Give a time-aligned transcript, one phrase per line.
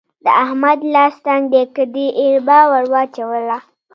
[0.23, 3.57] د احمد لاس تنګ دی؛ که دې اربه ور وچلوله.